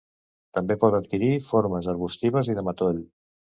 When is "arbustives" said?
1.95-2.53